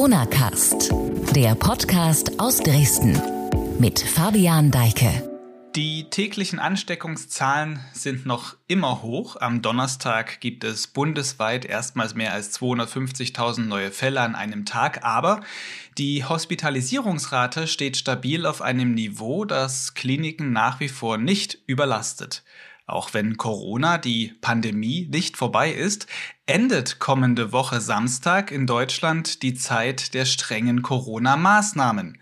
[0.00, 0.94] Corona Cast,
[1.36, 3.20] der Podcast aus Dresden
[3.78, 5.28] mit Fabian Deike.
[5.76, 9.36] Die täglichen Ansteckungszahlen sind noch immer hoch.
[9.36, 15.42] Am Donnerstag gibt es bundesweit erstmals mehr als 250.000 neue Fälle an einem Tag, aber
[15.98, 22.42] die Hospitalisierungsrate steht stabil auf einem Niveau, das Kliniken nach wie vor nicht überlastet.
[22.90, 26.06] Auch wenn Corona, die Pandemie, nicht vorbei ist,
[26.46, 32.18] endet kommende Woche Samstag in Deutschland die Zeit der strengen Corona-Maßnahmen.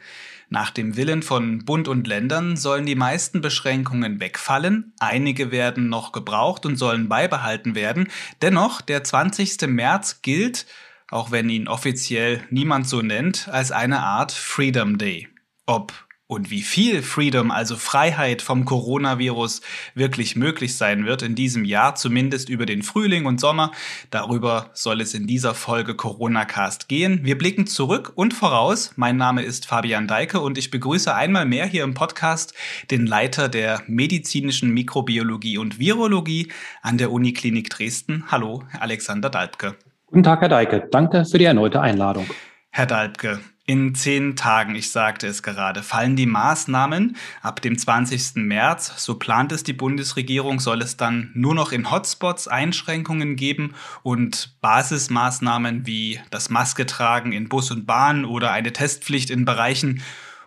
[0.51, 6.13] Nach dem Willen von Bund und Ländern sollen die meisten Beschränkungen wegfallen, einige werden noch
[6.13, 8.09] gebraucht und sollen beibehalten werden.
[8.43, 9.69] Dennoch, der 20.
[9.69, 10.67] März gilt,
[11.11, 15.29] auch wenn ihn offiziell niemand so nennt, als eine Art Freedom Day.
[15.67, 19.63] Ob und wie viel Freedom, also Freiheit vom Coronavirus
[19.95, 23.73] wirklich möglich sein wird in diesem Jahr, zumindest über den Frühling und Sommer,
[24.11, 27.21] darüber soll es in dieser Folge Corona Cast gehen.
[27.23, 28.93] Wir blicken zurück und voraus.
[28.97, 32.53] Mein Name ist Fabian Deike und ich begrüße einmal mehr hier im Podcast
[32.91, 38.25] den Leiter der medizinischen Mikrobiologie und Virologie an der Uniklinik Dresden.
[38.31, 39.77] Hallo, Alexander Dalbke.
[40.05, 40.89] Guten Tag, Herr Deike.
[40.91, 42.27] Danke für die erneute Einladung.
[42.71, 47.19] Herr Dalbke, in zehn Tagen, ich sagte es gerade, fallen die Maßnahmen.
[47.43, 48.37] Ab dem 20.
[48.37, 53.75] März, so plant es die Bundesregierung, soll es dann nur noch in Hotspots Einschränkungen geben
[54.03, 60.03] und Basismaßnahmen wie das Maske tragen in Bus und Bahn oder eine Testpflicht in Bereichen,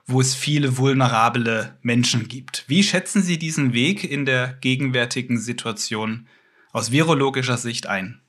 [0.07, 2.63] wo es viele vulnerable Menschen gibt.
[2.65, 6.25] Wie schätzen Sie diesen Weg in der gegenwärtigen Situation
[6.71, 8.19] aus virologischer Sicht ein?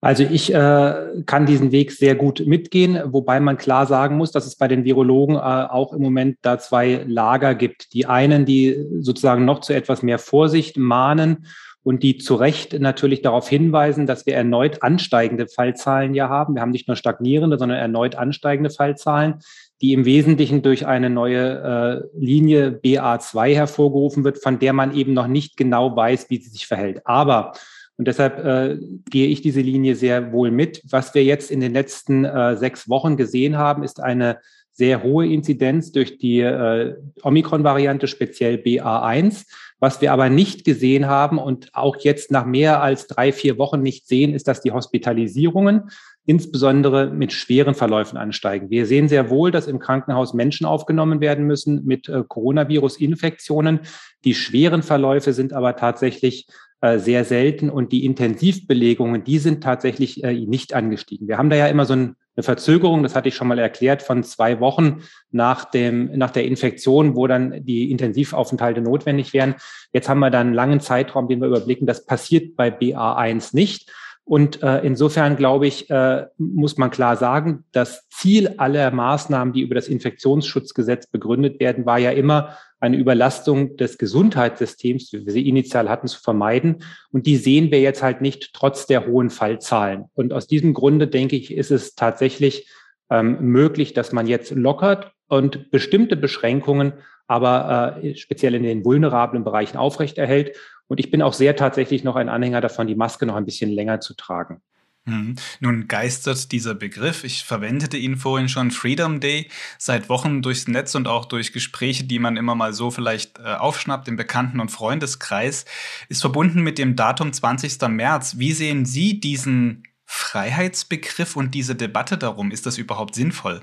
[0.00, 4.46] Also ich äh, kann diesen Weg sehr gut mitgehen, wobei man klar sagen muss, dass
[4.46, 7.92] es bei den Virologen äh, auch im Moment da zwei Lager gibt.
[7.94, 11.46] Die einen, die sozusagen noch zu etwas mehr Vorsicht mahnen
[11.82, 16.54] und die zu Recht natürlich darauf hinweisen, dass wir erneut ansteigende Fallzahlen ja haben.
[16.54, 19.40] Wir haben nicht nur stagnierende, sondern erneut ansteigende Fallzahlen,
[19.80, 25.12] die im Wesentlichen durch eine neue äh, Linie BA2 hervorgerufen wird, von der man eben
[25.12, 27.00] noch nicht genau weiß, wie sie sich verhält.
[27.04, 27.52] Aber
[27.98, 28.78] und deshalb äh,
[29.10, 30.80] gehe ich diese Linie sehr wohl mit.
[30.88, 34.38] Was wir jetzt in den letzten äh, sechs Wochen gesehen haben, ist eine
[34.72, 39.46] sehr hohe Inzidenz durch die äh, Omikron-Variante, speziell BA1.
[39.80, 43.82] Was wir aber nicht gesehen haben und auch jetzt nach mehr als drei, vier Wochen
[43.82, 45.90] nicht sehen, ist, dass die Hospitalisierungen
[46.24, 48.70] insbesondere mit schweren Verläufen ansteigen.
[48.70, 53.80] Wir sehen sehr wohl, dass im Krankenhaus Menschen aufgenommen werden müssen mit äh, Coronavirus-Infektionen.
[54.24, 56.46] Die schweren Verläufe sind aber tatsächlich
[56.80, 61.26] sehr selten und die Intensivbelegungen, die sind tatsächlich äh, nicht angestiegen.
[61.26, 64.22] Wir haben da ja immer so eine Verzögerung, das hatte ich schon mal erklärt, von
[64.22, 69.56] zwei Wochen nach dem, nach der Infektion, wo dann die Intensivaufenthalte notwendig wären.
[69.92, 71.86] Jetzt haben wir dann einen langen Zeitraum, den wir überblicken.
[71.86, 73.90] Das passiert bei BA1 nicht.
[74.28, 79.62] Und äh, insofern glaube ich, äh, muss man klar sagen, das Ziel aller Maßnahmen, die
[79.62, 85.48] über das Infektionsschutzgesetz begründet werden, war ja immer eine Überlastung des Gesundheitssystems, wie wir sie
[85.48, 86.84] initial hatten, zu vermeiden.
[87.10, 90.04] Und die sehen wir jetzt halt nicht trotz der hohen Fallzahlen.
[90.14, 92.68] Und aus diesem Grunde denke ich, ist es tatsächlich
[93.10, 96.92] ähm, möglich, dass man jetzt lockert und bestimmte Beschränkungen
[97.28, 100.56] aber äh, speziell in den vulnerablen Bereichen aufrechterhält.
[100.88, 103.70] Und ich bin auch sehr tatsächlich noch ein Anhänger davon, die Maske noch ein bisschen
[103.70, 104.62] länger zu tragen.
[105.08, 105.36] Hm.
[105.60, 109.48] Nun geistert dieser Begriff, ich verwendete ihn vorhin schon, Freedom Day,
[109.78, 113.54] seit Wochen durchs Netz und auch durch Gespräche, die man immer mal so vielleicht äh,
[113.54, 115.64] aufschnappt im Bekannten- und Freundeskreis,
[116.10, 117.80] ist verbunden mit dem Datum 20.
[117.88, 118.34] März.
[118.36, 122.50] Wie sehen Sie diesen Freiheitsbegriff und diese Debatte darum?
[122.50, 123.62] Ist das überhaupt sinnvoll?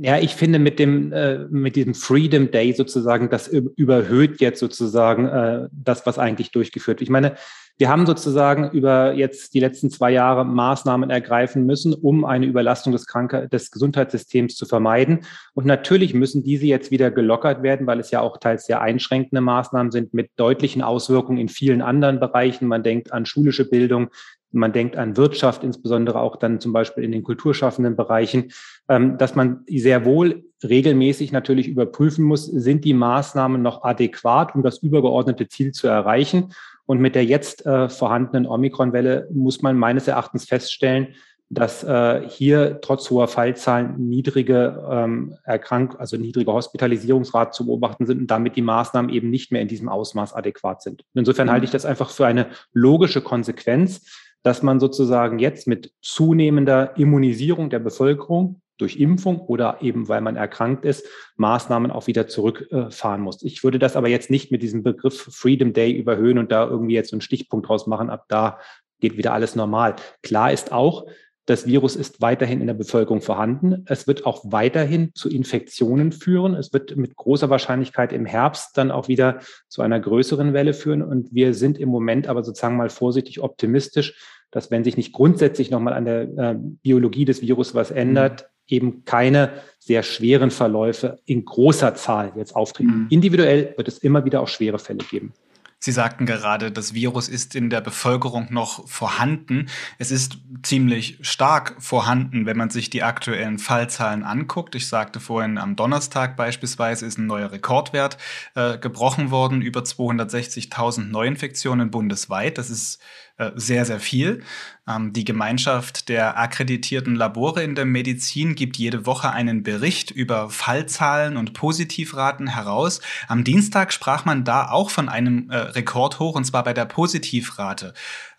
[0.00, 5.26] Ja, ich finde mit dem äh, mit diesem Freedom Day sozusagen, das überhöht jetzt sozusagen
[5.26, 7.02] äh, das, was eigentlich durchgeführt wird.
[7.02, 7.36] Ich meine,
[7.78, 12.92] wir haben sozusagen über jetzt die letzten zwei Jahre Maßnahmen ergreifen müssen, um eine Überlastung
[12.92, 15.20] des, Kranke des Gesundheitssystems zu vermeiden.
[15.54, 19.42] Und natürlich müssen diese jetzt wieder gelockert werden, weil es ja auch teils sehr einschränkende
[19.42, 22.66] Maßnahmen sind mit deutlichen Auswirkungen in vielen anderen Bereichen.
[22.66, 24.08] Man denkt an schulische Bildung,
[24.52, 28.52] man denkt an Wirtschaft, insbesondere auch dann zum Beispiel in den kulturschaffenden Bereichen,
[28.88, 34.62] ähm, dass man sehr wohl regelmäßig natürlich überprüfen muss, sind die Maßnahmen noch adäquat, um
[34.62, 36.54] das übergeordnete Ziel zu erreichen.
[36.86, 41.14] Und mit der jetzt äh, vorhandenen Omikron-Welle muss man meines Erachtens feststellen,
[41.48, 48.20] dass äh, hier trotz hoher Fallzahlen niedrige ähm, Erkrank also niedrige Hospitalisierungsrate zu beobachten sind
[48.20, 51.04] und damit die Maßnahmen eben nicht mehr in diesem Ausmaß adäquat sind.
[51.14, 51.52] Insofern mhm.
[51.52, 54.04] halte ich das einfach für eine logische Konsequenz,
[54.42, 60.36] dass man sozusagen jetzt mit zunehmender Immunisierung der Bevölkerung durch Impfung oder eben weil man
[60.36, 61.06] erkrankt ist,
[61.36, 63.42] Maßnahmen auch wieder zurückfahren muss.
[63.42, 66.94] Ich würde das aber jetzt nicht mit diesem Begriff Freedom Day überhöhen und da irgendwie
[66.94, 68.10] jetzt so einen Stichpunkt draus machen.
[68.10, 68.58] Ab da
[69.00, 69.96] geht wieder alles normal.
[70.22, 71.06] Klar ist auch,
[71.46, 73.84] Das Virus ist weiterhin in der Bevölkerung vorhanden.
[73.86, 76.54] Es wird auch weiterhin zu Infektionen führen.
[76.54, 79.38] Es wird mit großer Wahrscheinlichkeit im Herbst dann auch wieder
[79.68, 81.02] zu einer größeren Welle führen.
[81.02, 84.20] Und wir sind im Moment aber sozusagen mal vorsichtig optimistisch,
[84.50, 89.04] dass wenn sich nicht grundsätzlich nochmal an der äh, Biologie des Virus was ändert, eben
[89.04, 93.02] keine sehr schweren Verläufe in großer Zahl jetzt auftreten.
[93.02, 93.06] Mhm.
[93.10, 95.32] Individuell wird es immer wieder auch schwere Fälle geben.
[95.78, 99.68] Sie sagten gerade, das Virus ist in der Bevölkerung noch vorhanden.
[99.98, 104.74] Es ist ziemlich stark vorhanden, wenn man sich die aktuellen Fallzahlen anguckt.
[104.74, 108.16] Ich sagte vorhin, am Donnerstag beispielsweise ist ein neuer Rekordwert
[108.54, 112.58] äh, gebrochen worden, über 260.000 Neuinfektionen bundesweit.
[112.58, 112.98] Das ist
[113.38, 114.42] äh, sehr, sehr viel.
[114.88, 120.48] Ähm, die Gemeinschaft der akkreditierten Labore in der Medizin gibt jede Woche einen Bericht über
[120.48, 123.02] Fallzahlen und Positivraten heraus.
[123.28, 127.92] Am Dienstag sprach man da auch von einem äh, Rekordhoch, und zwar bei der Positivrate.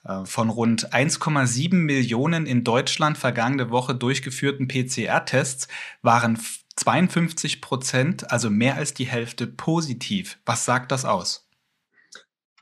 [0.03, 5.67] Äh, von rund 1,7 Millionen in Deutschland vergangene Woche durchgeführten PCR-Tests
[6.01, 6.39] waren
[6.75, 10.39] 52 Prozent, also mehr als die Hälfte positiv.
[10.45, 11.46] Was sagt das aus?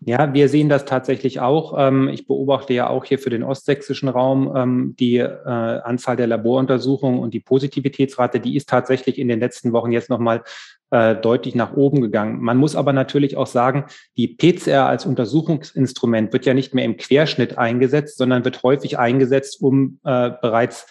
[0.08, 1.74] Ja, wir sehen das tatsächlich auch.
[1.76, 6.28] Ähm, ich beobachte ja auch hier für den ostsächsischen Raum ähm, die äh, Anzahl der
[6.28, 10.44] Laboruntersuchungen und die Positivitätsrate, die ist tatsächlich in den letzten Wochen jetzt nochmal
[10.92, 12.40] äh, deutlich nach oben gegangen.
[12.40, 13.86] Man muss aber natürlich auch sagen,
[14.16, 19.60] die PCR als Untersuchungsinstrument wird ja nicht mehr im Querschnitt eingesetzt, sondern wird häufig eingesetzt,
[19.60, 20.86] um äh, bereits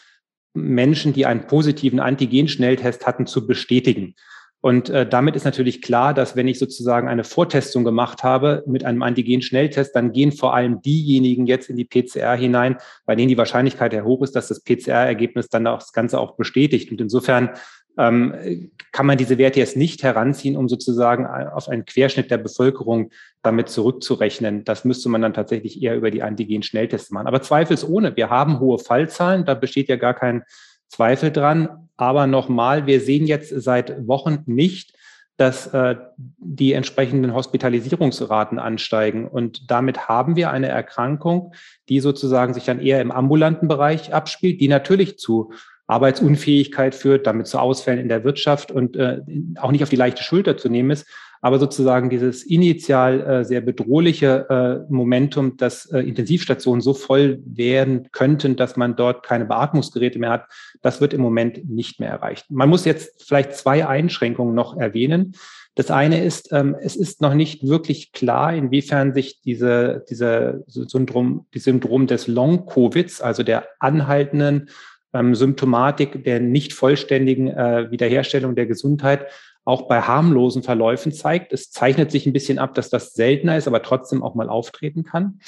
[0.54, 4.16] Menschen, die einen positiven Antigen-Schnelltest hatten, zu bestätigen.
[4.64, 8.82] Und äh, damit ist natürlich klar, dass wenn ich sozusagen eine Vortestung gemacht habe mit
[8.82, 13.36] einem Antigen-Schnelltest, dann gehen vor allem diejenigen jetzt in die PCR hinein, bei denen die
[13.36, 16.90] Wahrscheinlichkeit sehr hoch ist, dass das PCR-Ergebnis dann auch das Ganze auch bestätigt.
[16.90, 17.50] Und insofern
[17.98, 23.10] ähm, kann man diese Werte jetzt nicht heranziehen, um sozusagen auf einen Querschnitt der Bevölkerung
[23.42, 24.64] damit zurückzurechnen.
[24.64, 27.26] Das müsste man dann tatsächlich eher über die Antigen-Schnelltests machen.
[27.26, 30.42] Aber zweifelsohne, wir haben hohe Fallzahlen, da besteht ja gar kein
[30.88, 31.83] Zweifel dran.
[31.96, 34.94] Aber nochmal, wir sehen jetzt seit Wochen nicht,
[35.36, 39.26] dass äh, die entsprechenden Hospitalisierungsraten ansteigen.
[39.26, 41.54] Und damit haben wir eine Erkrankung,
[41.88, 45.52] die sozusagen sich dann eher im ambulanten Bereich abspielt, die natürlich zu
[45.86, 49.20] Arbeitsunfähigkeit führt, damit zu Ausfällen in der Wirtschaft und äh,
[49.56, 51.06] auch nicht auf die leichte Schulter zu nehmen ist,
[51.44, 58.08] aber sozusagen dieses initial äh, sehr bedrohliche äh, Momentum, dass äh, Intensivstationen so voll werden
[58.12, 60.46] könnten, dass man dort keine Beatmungsgeräte mehr hat,
[60.80, 62.46] das wird im Moment nicht mehr erreicht.
[62.48, 65.34] Man muss jetzt vielleicht zwei Einschränkungen noch erwähnen.
[65.74, 71.44] Das eine ist, ähm, es ist noch nicht wirklich klar, inwiefern sich diese, diese Syndrom,
[71.52, 74.70] die Syndrom des Long-Covids, also der anhaltenden
[75.12, 79.26] ähm, Symptomatik der nicht vollständigen äh, Wiederherstellung der Gesundheit,
[79.64, 81.52] auch bei harmlosen Verläufen zeigt.
[81.52, 85.04] Es zeichnet sich ein bisschen ab, dass das seltener ist, aber trotzdem auch mal auftreten
[85.04, 85.40] kann.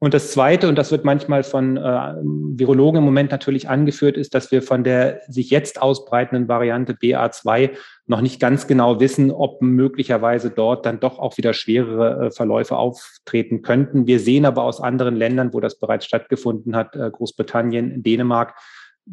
[0.00, 4.32] Und das Zweite, und das wird manchmal von äh, Virologen im Moment natürlich angeführt, ist,
[4.32, 7.70] dass wir von der sich jetzt ausbreitenden Variante BA2
[8.06, 12.76] noch nicht ganz genau wissen, ob möglicherweise dort dann doch auch wieder schwerere äh, Verläufe
[12.76, 14.06] auftreten könnten.
[14.06, 18.54] Wir sehen aber aus anderen Ländern, wo das bereits stattgefunden hat, äh, Großbritannien, Dänemark,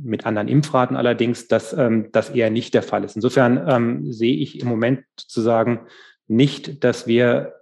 [0.03, 3.15] mit anderen Impfraten allerdings, dass ähm, das eher nicht der Fall ist.
[3.15, 5.81] Insofern ähm, sehe ich im Moment sozusagen
[6.27, 7.53] nicht, dass wir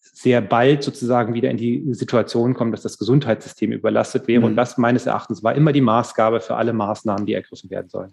[0.00, 4.40] sehr bald sozusagen wieder in die Situation kommen, dass das Gesundheitssystem überlastet wäre.
[4.40, 4.46] Mhm.
[4.46, 8.12] Und das meines Erachtens war immer die Maßgabe für alle Maßnahmen, die ergriffen werden sollen.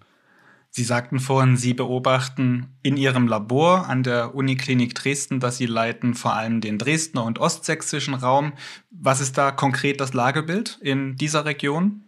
[0.75, 6.15] Sie sagten vorhin, Sie beobachten in Ihrem Labor an der Uniklinik Dresden, dass Sie leiten
[6.15, 8.53] vor allem den Dresdner und ostsächsischen Raum.
[8.89, 12.01] Was ist da konkret das Lagebild in dieser Region?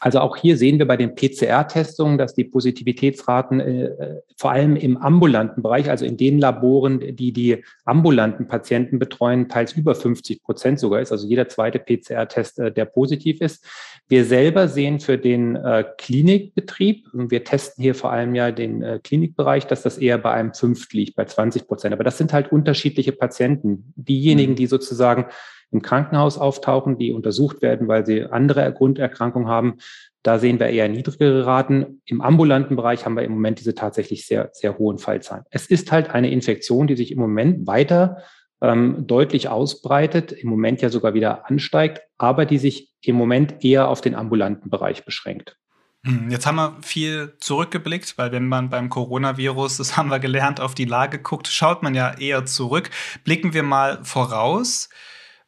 [0.00, 4.96] Also auch hier sehen wir bei den PCR-Testungen, dass die Positivitätsraten äh, vor allem im
[4.96, 10.80] ambulanten Bereich, also in den Laboren, die die ambulanten Patienten betreuen, teils über 50 Prozent
[10.80, 11.12] sogar ist.
[11.12, 13.64] Also jeder zweite PCR-Test, äh, der positiv ist.
[14.08, 19.00] Wir selber sehen für den äh, Klinikbetrieb, wir testen hier vor allem ja den äh,
[19.02, 21.94] Klinikbereich, dass das eher bei einem Fünft liegt, bei 20 Prozent.
[21.94, 23.92] Aber das sind halt unterschiedliche Patienten.
[23.96, 24.56] Diejenigen, mhm.
[24.56, 25.26] die sozusagen
[25.72, 29.78] im Krankenhaus auftauchen, die untersucht werden, weil sie andere Grunderkrankungen haben.
[30.22, 32.00] Da sehen wir eher niedrigere Raten.
[32.04, 35.44] Im ambulanten Bereich haben wir im Moment diese tatsächlich sehr, sehr hohen Fallzahlen.
[35.50, 38.18] Es ist halt eine Infektion, die sich im Moment weiter
[38.60, 43.88] ähm, deutlich ausbreitet, im Moment ja sogar wieder ansteigt, aber die sich im Moment eher
[43.88, 45.56] auf den ambulanten Bereich beschränkt.
[46.04, 50.60] Hm, jetzt haben wir viel zurückgeblickt, weil wenn man beim Coronavirus, das haben wir gelernt,
[50.60, 52.90] auf die Lage guckt, schaut man ja eher zurück.
[53.24, 54.88] Blicken wir mal voraus.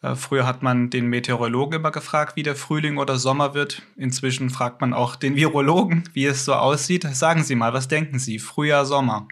[0.04, 3.82] Äh, früher hat man den Meteorologen immer gefragt, wie der Frühling oder Sommer wird.
[3.96, 7.04] Inzwischen fragt man auch den Virologen, wie es so aussieht.
[7.12, 8.38] Sagen Sie mal, was denken Sie?
[8.38, 9.26] Frühjahr, Sommer?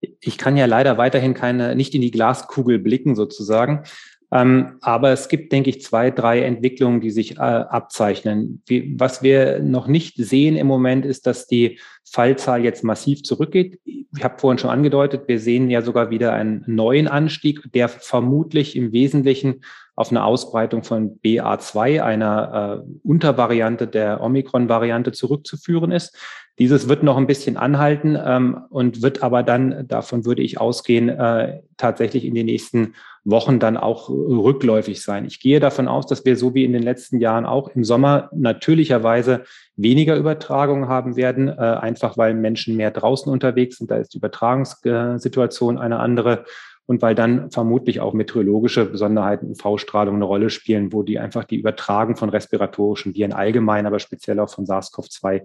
[0.00, 3.84] Ich kann ja leider weiterhin keine, nicht in die Glaskugel blicken sozusagen.
[4.32, 8.62] Ähm, aber es gibt, denke ich, zwei, drei Entwicklungen, die sich äh, abzeichnen.
[8.66, 13.80] Wie, was wir noch nicht sehen im Moment ist, dass die Fallzahl jetzt massiv zurückgeht.
[13.84, 18.76] Ich habe vorhin schon angedeutet, wir sehen ja sogar wieder einen neuen Anstieg, der vermutlich
[18.76, 19.62] im Wesentlichen
[20.00, 26.16] auf eine Ausbreitung von BA2, einer äh, Untervariante der Omikron-Variante, zurückzuführen ist.
[26.58, 31.10] Dieses wird noch ein bisschen anhalten ähm, und wird aber dann, davon würde ich ausgehen,
[31.10, 35.26] äh, tatsächlich in den nächsten Wochen dann auch rückläufig sein.
[35.26, 38.30] Ich gehe davon aus, dass wir so wie in den letzten Jahren auch im Sommer
[38.32, 39.44] natürlicherweise
[39.76, 43.90] weniger Übertragungen haben werden, äh, einfach weil Menschen mehr draußen unterwegs sind.
[43.90, 46.44] Da ist die Übertragungssituation eine andere
[46.90, 51.54] und weil dann vermutlich auch meteorologische Besonderheiten UV-Strahlung eine Rolle spielen, wo die einfach die
[51.60, 55.42] Übertragung von respiratorischen Viren allgemein, aber speziell auch von SARS-CoV-2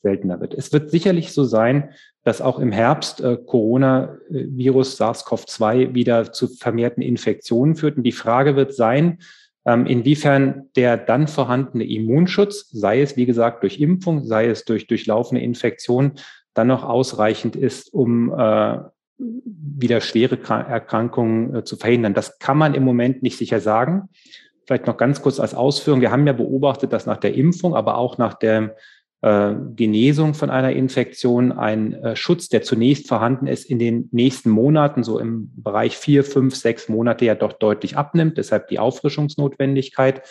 [0.00, 0.54] seltener wird.
[0.54, 1.90] Es wird sicherlich so sein,
[2.24, 7.98] dass auch im Herbst äh, Coronavirus SARS-CoV-2 wieder zu vermehrten Infektionen führt.
[7.98, 9.18] Und die Frage wird sein,
[9.66, 14.86] ähm, inwiefern der dann vorhandene Immunschutz, sei es wie gesagt durch Impfung, sei es durch
[14.86, 16.12] durchlaufende Infektion,
[16.54, 18.78] dann noch ausreichend ist, um äh,
[19.18, 22.14] wieder schwere Erkrankungen äh, zu verhindern.
[22.14, 24.08] Das kann man im Moment nicht sicher sagen.
[24.66, 26.00] Vielleicht noch ganz kurz als Ausführung.
[26.00, 28.76] Wir haben ja beobachtet, dass nach der Impfung, aber auch nach der
[29.22, 34.50] äh, Genesung von einer Infektion ein äh, Schutz, der zunächst vorhanden ist, in den nächsten
[34.50, 38.38] Monaten, so im Bereich vier, fünf, sechs Monate ja doch deutlich abnimmt.
[38.38, 40.22] Deshalb die Auffrischungsnotwendigkeit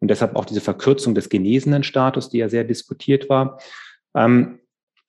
[0.00, 3.58] und deshalb auch diese Verkürzung des genesenen Status, die ja sehr diskutiert war.
[4.14, 4.58] Ähm,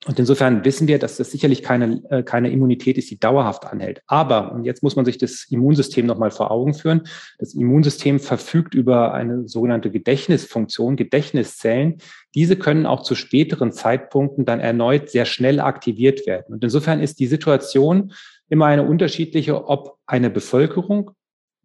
[0.08, 4.00] und insofern wissen wir, dass das sicherlich keine, äh, keine Immunität ist, die dauerhaft anhält.
[4.06, 7.02] Aber, und jetzt muss man sich das Immunsystem nochmal vor Augen führen,
[7.38, 11.98] das Immunsystem verfügt über eine sogenannte Gedächtnisfunktion, Gedächtniszellen.
[12.34, 16.54] Diese können auch zu späteren Zeitpunkten dann erneut sehr schnell aktiviert werden.
[16.54, 18.14] Und insofern ist die Situation
[18.48, 21.10] immer eine unterschiedliche, ob eine Bevölkerung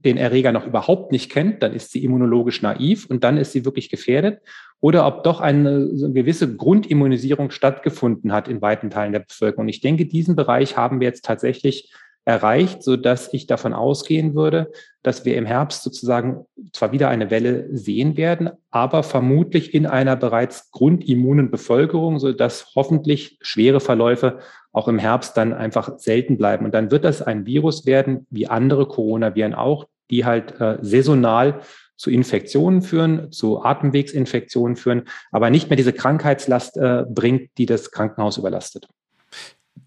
[0.05, 3.65] den Erreger noch überhaupt nicht kennt, dann ist sie immunologisch naiv und dann ist sie
[3.65, 4.41] wirklich gefährdet.
[4.79, 9.67] Oder ob doch eine, so eine gewisse Grundimmunisierung stattgefunden hat in weiten Teilen der Bevölkerung.
[9.69, 11.93] Ich denke, diesen Bereich haben wir jetzt tatsächlich
[12.25, 17.29] erreicht, so dass ich davon ausgehen würde, dass wir im Herbst sozusagen zwar wieder eine
[17.29, 24.39] Welle sehen werden, aber vermutlich in einer bereits grundimmunen Bevölkerung, so dass hoffentlich schwere Verläufe
[24.73, 26.65] auch im Herbst dann einfach selten bleiben.
[26.65, 31.61] Und dann wird das ein Virus werden, wie andere Coronaviren auch, die halt äh, saisonal
[31.95, 37.91] zu Infektionen führen, zu Atemwegsinfektionen führen, aber nicht mehr diese Krankheitslast äh, bringt, die das
[37.91, 38.87] Krankenhaus überlastet.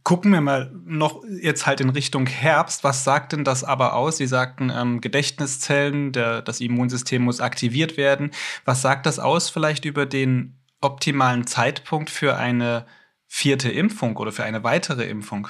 [0.05, 2.85] Gucken wir mal noch jetzt halt in Richtung Herbst.
[2.85, 4.19] Was sagt denn das aber aus?
[4.19, 8.31] Sie sagten ähm, Gedächtniszellen, der, das Immunsystem muss aktiviert werden.
[8.65, 12.87] Was sagt das aus vielleicht über den optimalen Zeitpunkt für eine
[13.27, 15.49] vierte Impfung oder für eine weitere Impfung?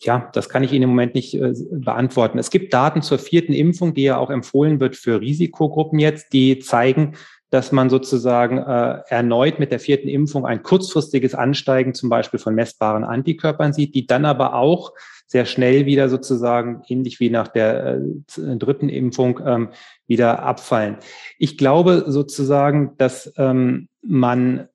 [0.00, 2.38] Ja, das kann ich Ihnen im Moment nicht äh, beantworten.
[2.38, 6.58] Es gibt Daten zur vierten Impfung, die ja auch empfohlen wird für Risikogruppen jetzt, die
[6.58, 7.14] zeigen,
[7.50, 12.54] dass man sozusagen äh, erneut mit der vierten Impfung ein kurzfristiges Ansteigen zum Beispiel von
[12.54, 14.92] messbaren Antikörpern sieht, die dann aber auch
[15.26, 19.68] sehr schnell wieder sozusagen, ähnlich wie nach der äh, dritten Impfung, ähm,
[20.06, 20.96] wieder abfallen.
[21.38, 24.68] Ich glaube sozusagen, dass ähm, man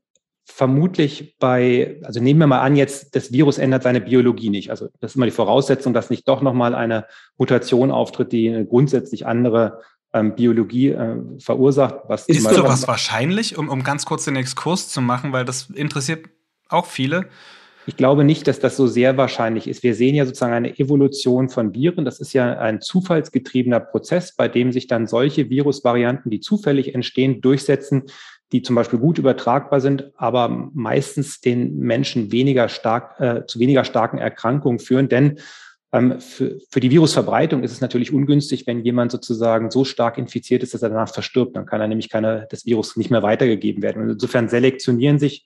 [0.48, 4.72] vermutlich bei, also nehmen wir mal an, jetzt das Virus ändert seine Biologie nicht.
[4.72, 7.06] Also das ist immer die Voraussetzung, dass nicht doch nochmal eine
[7.38, 9.82] Mutation auftritt, die eine grundsätzlich andere
[10.14, 11.96] ähm, Biologie äh, verursacht.
[12.08, 16.26] Was ist sowas wahrscheinlich, um, um ganz kurz den Exkurs zu machen, weil das interessiert
[16.70, 17.28] auch viele?
[17.86, 19.82] Ich glaube nicht, dass das so sehr wahrscheinlich ist.
[19.82, 22.04] Wir sehen ja sozusagen eine Evolution von Viren.
[22.04, 27.40] Das ist ja ein zufallsgetriebener Prozess, bei dem sich dann solche Virusvarianten, die zufällig entstehen,
[27.40, 28.04] durchsetzen,
[28.52, 33.84] die zum Beispiel gut übertragbar sind, aber meistens den Menschen weniger stark, äh, zu weniger
[33.84, 35.10] starken Erkrankungen führen.
[35.10, 35.40] Denn
[35.92, 40.64] ähm, für, für die Virusverbreitung ist es natürlich ungünstig, wenn jemand sozusagen so stark infiziert
[40.64, 41.56] ist, dass er danach verstirbt.
[41.56, 44.02] Dann kann er nämlich keine, das Virus nicht mehr weitergegeben werden.
[44.02, 45.46] Und insofern selektionieren sich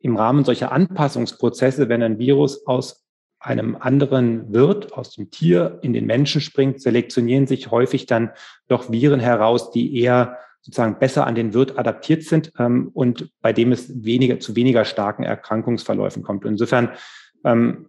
[0.00, 3.04] im Rahmen solcher Anpassungsprozesse, wenn ein Virus aus
[3.40, 8.30] einem anderen Wirt, aus dem Tier in den Menschen springt, selektionieren sich häufig dann
[8.66, 13.52] doch Viren heraus, die eher sozusagen besser an den Wirt adaptiert sind ähm, und bei
[13.52, 16.44] dem es weniger zu weniger starken Erkrankungsverläufen kommt.
[16.44, 16.90] Insofern
[17.44, 17.88] ähm,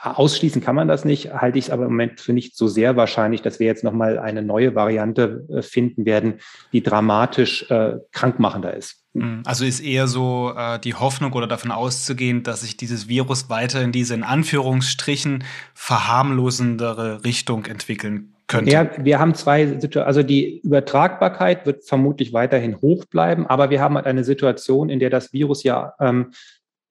[0.00, 2.96] ausschließen kann man das nicht, halte ich es aber im Moment für nicht so sehr
[2.96, 6.34] wahrscheinlich, dass wir jetzt nochmal eine neue Variante äh, finden werden,
[6.72, 9.04] die dramatisch äh, krankmachender ist.
[9.14, 9.42] Mhm.
[9.44, 13.82] Also ist eher so äh, die Hoffnung oder davon auszugehen, dass sich dieses Virus weiter
[13.82, 15.44] in diese in Anführungsstrichen
[15.74, 18.70] verharmlosendere Richtung entwickeln könnte.
[18.70, 20.06] Ja, wir haben zwei Situationen.
[20.06, 24.98] Also die Übertragbarkeit wird vermutlich weiterhin hoch bleiben, aber wir haben halt eine Situation, in
[24.98, 26.32] der das Virus ja ähm,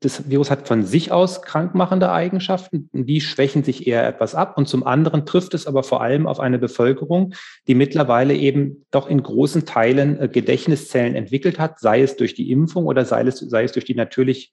[0.01, 4.57] das Virus hat von sich aus krankmachende Eigenschaften, die schwächen sich eher etwas ab.
[4.57, 7.35] Und zum anderen trifft es aber vor allem auf eine Bevölkerung,
[7.67, 12.51] die mittlerweile eben doch in großen Teilen äh, Gedächtniszellen entwickelt hat, sei es durch die
[12.51, 14.51] Impfung oder sei es, sei es durch die natürlich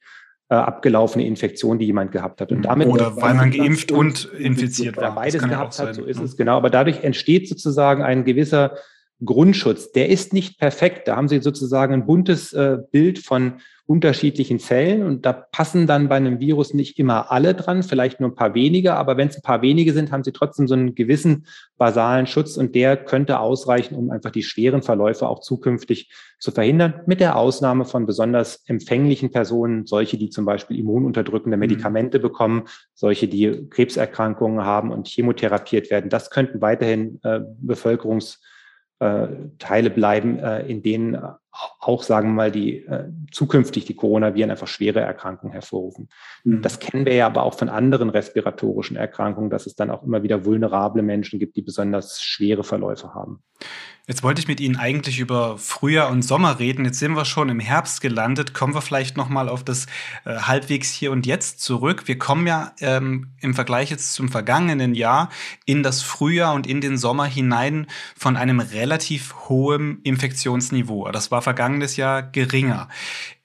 [0.51, 2.53] äh, abgelaufene Infektion, die jemand gehabt hat.
[2.53, 5.15] Und damit oder weil man geimpft und infiziert war.
[5.15, 6.57] Beides gehabt hat, so ist es genau.
[6.57, 8.77] Aber dadurch entsteht sozusagen ein gewisser
[9.25, 9.93] Grundschutz.
[9.93, 11.09] Der ist nicht perfekt.
[11.09, 13.55] Da haben Sie sozusagen ein buntes äh, Bild von
[13.89, 18.29] unterschiedlichen Zellen und da passen dann bei einem Virus nicht immer alle dran, vielleicht nur
[18.29, 20.95] ein paar wenige, aber wenn es ein paar wenige sind, haben sie trotzdem so einen
[20.95, 21.47] gewissen
[21.79, 27.01] basalen Schutz und der könnte ausreichen, um einfach die schweren Verläufe auch zukünftig zu verhindern,
[27.07, 31.61] mit der Ausnahme von besonders empfänglichen Personen, solche, die zum Beispiel immununterdrückende mhm.
[31.61, 36.11] Medikamente bekommen, solche, die Krebserkrankungen haben und chemotherapiert werden.
[36.11, 38.43] Das könnten weiterhin äh, Bevölkerungs
[39.01, 39.29] äh,
[39.59, 41.17] Teile bleiben, äh, in denen
[41.81, 46.09] auch, sagen wir mal, die äh, zukünftig die Coronaviren einfach schwere Erkrankungen hervorrufen.
[46.45, 46.63] Mhm.
[46.63, 50.23] Das kennen wir ja aber auch von anderen respiratorischen Erkrankungen, dass es dann auch immer
[50.23, 53.43] wieder vulnerable Menschen gibt, die besonders schwere Verläufe haben.
[54.09, 56.87] Jetzt wollte ich mit Ihnen eigentlich über Frühjahr und Sommer reden.
[56.87, 58.55] Jetzt sind wir schon im Herbst gelandet.
[58.55, 59.85] Kommen wir vielleicht noch mal auf das
[60.25, 62.05] äh, halbwegs hier und jetzt zurück.
[62.07, 65.29] Wir kommen ja ähm, im Vergleich jetzt zum vergangenen Jahr
[65.67, 67.87] in das Frühjahr und in den Sommer hinein
[68.17, 71.11] von einem relativ hohen Infektionsniveau.
[71.13, 72.89] Das war vergangenes Jahr geringer.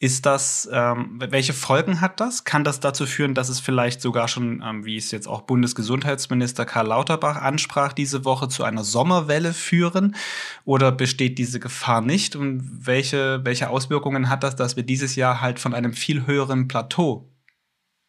[0.03, 2.43] Ist das, ähm, welche Folgen hat das?
[2.43, 6.65] Kann das dazu führen, dass es vielleicht sogar schon, ähm, wie es jetzt auch Bundesgesundheitsminister
[6.65, 10.17] Karl Lauterbach ansprach, diese Woche zu einer Sommerwelle führen?
[10.65, 12.35] Oder besteht diese Gefahr nicht?
[12.35, 16.67] Und welche, welche Auswirkungen hat das, dass wir dieses Jahr halt von einem viel höheren
[16.67, 17.31] Plateau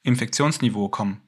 [0.03, 1.21] Infektionsniveau kommen?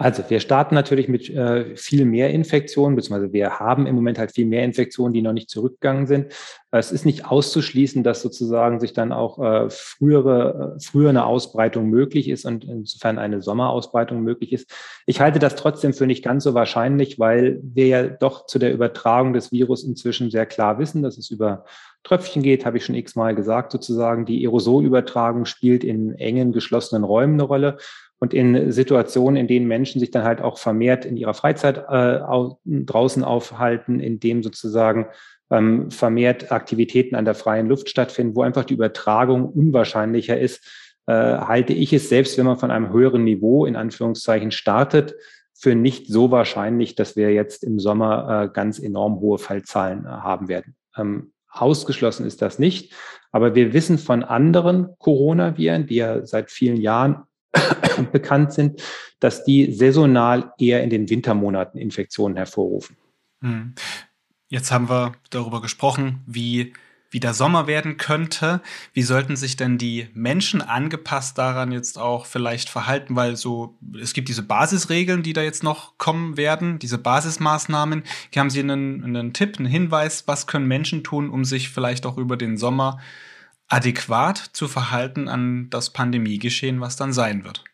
[0.00, 4.30] Also wir starten natürlich mit äh, viel mehr Infektionen, beziehungsweise wir haben im Moment halt
[4.30, 6.32] viel mehr Infektionen, die noch nicht zurückgegangen sind.
[6.70, 11.88] Es ist nicht auszuschließen, dass sozusagen sich dann auch äh, frühere, äh, früher eine Ausbreitung
[11.88, 14.72] möglich ist und insofern eine Sommerausbreitung möglich ist.
[15.06, 18.72] Ich halte das trotzdem für nicht ganz so wahrscheinlich, weil wir ja doch zu der
[18.72, 21.64] Übertragung des Virus inzwischen sehr klar wissen, dass es über
[22.04, 24.24] Tröpfchen geht, habe ich schon x-mal gesagt, sozusagen.
[24.24, 27.78] Die Aerosolübertragung spielt in engen, geschlossenen Räumen eine Rolle.
[28.20, 32.20] Und in Situationen, in denen Menschen sich dann halt auch vermehrt in ihrer Freizeit äh,
[32.20, 35.06] au draußen aufhalten, in dem sozusagen
[35.50, 40.66] ähm, vermehrt Aktivitäten an der freien Luft stattfinden, wo einfach die Übertragung unwahrscheinlicher ist,
[41.06, 45.14] äh, halte ich es selbst, wenn man von einem höheren Niveau in Anführungszeichen startet,
[45.54, 50.08] für nicht so wahrscheinlich, dass wir jetzt im Sommer äh, ganz enorm hohe Fallzahlen äh,
[50.08, 50.76] haben werden.
[50.96, 52.92] Ähm, ausgeschlossen ist das nicht.
[53.32, 57.24] Aber wir wissen von anderen Coronaviren, die ja seit vielen Jahren
[58.12, 58.82] bekannt sind,
[59.20, 62.96] dass die saisonal eher in den Wintermonaten Infektionen hervorrufen.
[63.42, 63.74] Hm.
[64.48, 66.72] Jetzt haben wir darüber gesprochen, wie,
[67.10, 68.62] wie der Sommer werden könnte.
[68.94, 73.14] Wie sollten sich denn die Menschen angepasst daran jetzt auch vielleicht verhalten?
[73.14, 78.04] Weil so, es gibt diese Basisregeln, die da jetzt noch kommen werden, diese Basismaßnahmen.
[78.30, 82.06] Hier haben Sie einen, einen Tipp, einen Hinweis, was können Menschen tun, um sich vielleicht
[82.06, 82.98] auch über den Sommer
[83.68, 87.64] adäquat zu verhalten an das Pandemiegeschehen, was dann sein wird?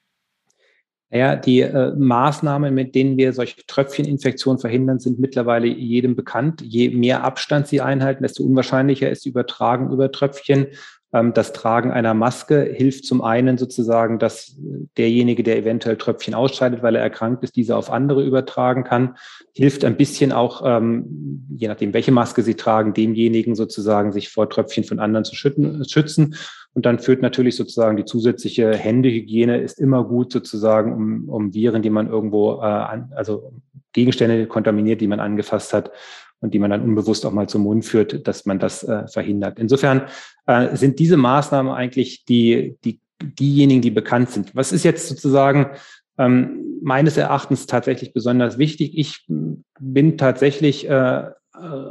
[1.10, 6.60] Ja, die äh, Maßnahmen, mit denen wir solche Tröpfcheninfektionen verhindern, sind mittlerweile jedem bekannt.
[6.60, 10.66] Je mehr Abstand sie einhalten, desto unwahrscheinlicher ist die Übertragung über Tröpfchen.
[11.14, 14.56] Ähm, das Tragen einer Maske hilft zum einen sozusagen, dass
[14.98, 19.16] derjenige, der eventuell Tröpfchen ausscheidet, weil er erkrankt ist, diese auf andere übertragen kann.
[19.54, 24.50] Hilft ein bisschen auch, ähm, je nachdem, welche Maske Sie tragen, demjenigen sozusagen, sich vor
[24.50, 26.34] Tröpfchen von anderen zu schützen.
[26.72, 31.82] Und dann führt natürlich sozusagen die zusätzliche Händehygiene ist immer gut sozusagen, um, um Viren,
[31.82, 33.52] die man irgendwo, äh, also
[33.92, 35.92] Gegenstände kontaminiert, die man angefasst hat,
[36.44, 39.58] und die man dann unbewusst auch mal zum Mund führt, dass man das äh, verhindert.
[39.58, 40.02] Insofern
[40.46, 44.54] äh, sind diese Maßnahmen eigentlich die, die, diejenigen, die bekannt sind.
[44.54, 45.70] Was ist jetzt sozusagen
[46.18, 48.92] ähm, meines Erachtens tatsächlich besonders wichtig?
[48.98, 49.24] Ich
[49.80, 51.30] bin tatsächlich äh,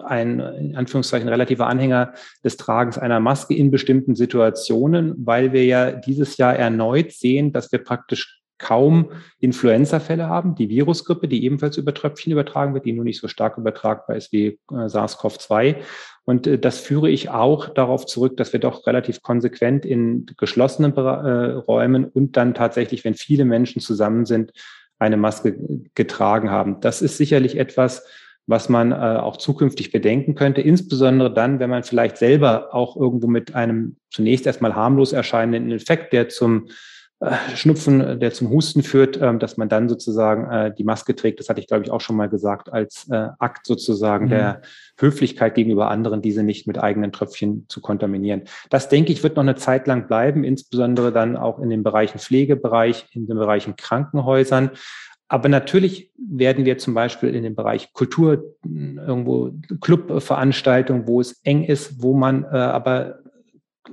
[0.05, 2.13] ein in Anführungszeichen relativer Anhänger
[2.43, 7.71] des Tragens einer Maske in bestimmten Situationen, weil wir ja dieses Jahr erneut sehen, dass
[7.71, 13.03] wir praktisch kaum Influenza-Fälle haben, die Virusgrippe, die ebenfalls über Tröpfchen übertragen wird, die nur
[13.03, 15.75] nicht so stark übertragbar ist wie äh, SARS-CoV-2.
[16.23, 20.95] Und äh, das führe ich auch darauf zurück, dass wir doch relativ konsequent in geschlossenen
[20.95, 24.53] äh, Räumen und dann tatsächlich, wenn viele Menschen zusammen sind,
[24.97, 25.57] eine Maske
[25.93, 26.79] getragen haben.
[26.79, 28.05] Das ist sicherlich etwas,
[28.45, 33.55] was man auch zukünftig bedenken könnte, insbesondere dann, wenn man vielleicht selber auch irgendwo mit
[33.55, 36.67] einem zunächst erstmal harmlos erscheinenden Infekt, der zum
[37.55, 41.39] Schnupfen, der zum Husten führt, ähm, dass man dann sozusagen äh, die Maske trägt.
[41.39, 44.29] Das hatte ich, glaube ich, auch schon mal gesagt, als äh, Akt sozusagen mhm.
[44.29, 44.61] der
[44.99, 48.43] Höflichkeit gegenüber anderen, diese nicht mit eigenen Tröpfchen zu kontaminieren.
[48.69, 52.19] Das, denke ich, wird noch eine Zeit lang bleiben, insbesondere dann auch in den Bereichen
[52.19, 54.71] Pflegebereich, in den Bereichen Krankenhäusern.
[55.29, 61.63] Aber natürlich werden wir zum Beispiel in dem Bereich Kultur irgendwo Clubveranstaltungen, wo es eng
[61.63, 63.22] ist, wo man äh, aber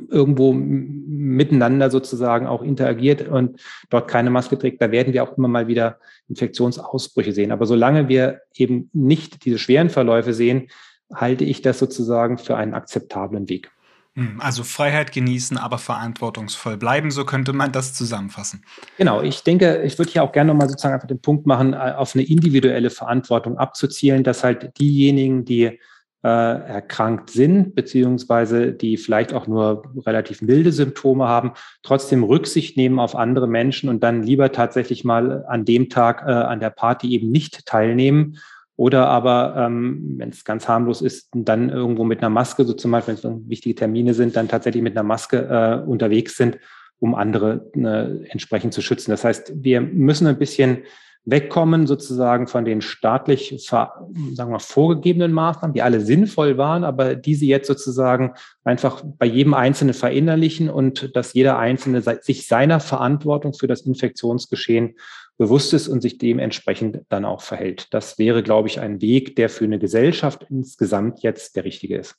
[0.09, 5.49] irgendwo miteinander sozusagen auch interagiert und dort keine Maske trägt, da werden wir auch immer
[5.49, 5.99] mal wieder
[6.29, 7.53] Infektionsausbrüche sehen.
[7.53, 10.69] Aber solange wir eben nicht diese schweren Verläufe sehen,
[11.13, 13.71] halte ich das sozusagen für einen akzeptablen Weg.
[14.15, 18.65] Hm, also Freiheit genießen, aber verantwortungsvoll bleiben, so könnte man das zusammenfassen.
[18.97, 21.95] Genau, ich denke, ich würde hier auch gerne nochmal sozusagen einfach den Punkt machen, äh,
[21.97, 25.79] auf eine individuelle Verantwortung abzuzielen, dass halt diejenigen, die
[26.23, 31.53] äh, erkrankt sind, beziehungsweise die vielleicht auch nur relativ milde Symptome haben,
[31.83, 36.31] trotzdem Rücksicht nehmen auf andere Menschen und dann lieber tatsächlich mal an dem Tag äh,
[36.31, 38.37] an der Party eben nicht teilnehmen.
[38.77, 42.91] Oder aber, ähm, wenn es ganz harmlos ist, dann irgendwo mit einer Maske, so zum
[42.91, 46.59] Beispiel, wenn es wichtige Termine sind, dann tatsächlich mit einer Maske äh, unterwegs sind,
[46.99, 49.11] um andere äh, entsprechend zu schützen.
[49.11, 50.79] Das heißt, wir müssen ein bisschen
[51.25, 57.45] wegkommen sozusagen von den staatlich sagen wir, vorgegebenen Maßnahmen, die alle sinnvoll waren, aber diese
[57.45, 58.33] jetzt sozusagen
[58.65, 64.97] einfach bei jedem Einzelnen verinnerlichen und dass jeder Einzelne sich seiner Verantwortung für das Infektionsgeschehen
[65.37, 67.89] bewusst ist und sich dementsprechend dann auch verhält.
[67.93, 72.17] Das wäre, glaube ich, ein Weg, der für eine Gesellschaft insgesamt jetzt der richtige ist.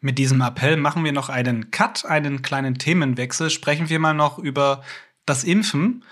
[0.00, 3.50] Mit diesem Appell machen wir noch einen Cut, einen kleinen Themenwechsel.
[3.50, 4.82] Sprechen wir mal noch über
[5.26, 6.04] das Impfen.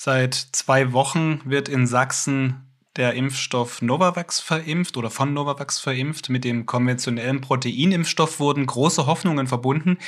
[0.00, 6.28] Seit zwei Wochen wird in Sachsen der Impfstoff Novavax verimpft oder von Novavax verimpft.
[6.28, 9.98] Mit dem konventionellen Proteinimpfstoff wurden große Hoffnungen verbunden,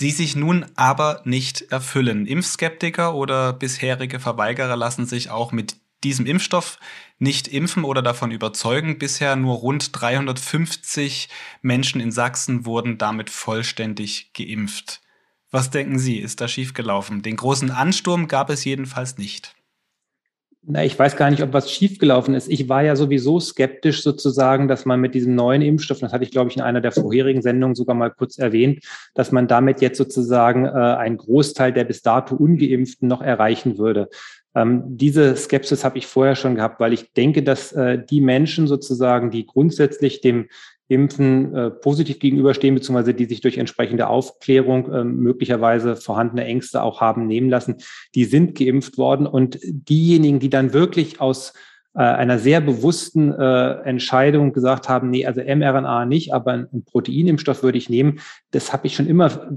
[0.00, 2.26] die sich nun aber nicht erfüllen.
[2.26, 6.80] Impfskeptiker oder bisherige Verweigerer lassen sich auch mit diesem Impfstoff
[7.20, 8.98] nicht impfen oder davon überzeugen.
[8.98, 11.28] Bisher nur rund 350
[11.62, 15.00] Menschen in Sachsen wurden damit vollständig geimpft.
[15.50, 17.22] Was denken Sie, ist da schiefgelaufen?
[17.22, 19.54] Den großen Ansturm gab es jedenfalls nicht.
[20.62, 22.48] Na, ich weiß gar nicht, ob was schiefgelaufen ist.
[22.48, 26.30] Ich war ja sowieso skeptisch sozusagen, dass man mit diesem neuen Impfstoff, das hatte ich
[26.30, 28.84] glaube ich in einer der vorherigen Sendungen sogar mal kurz erwähnt,
[29.14, 34.10] dass man damit jetzt sozusagen äh, einen Großteil der bis dato ungeimpften noch erreichen würde.
[34.54, 38.66] Ähm, diese Skepsis habe ich vorher schon gehabt, weil ich denke, dass äh, die Menschen
[38.66, 40.48] sozusagen, die grundsätzlich dem
[40.90, 47.00] Impfen äh, positiv gegenüberstehen, beziehungsweise die sich durch entsprechende Aufklärung äh, möglicherweise vorhandene Ängste auch
[47.00, 47.76] haben nehmen lassen,
[48.16, 49.26] die sind geimpft worden.
[49.26, 51.52] Und diejenigen, die dann wirklich aus
[51.94, 57.62] äh, einer sehr bewussten äh, Entscheidung gesagt haben, nee, also mRNA nicht, aber ein Proteinimpfstoff
[57.62, 58.18] würde ich nehmen,
[58.50, 59.48] das habe ich schon immer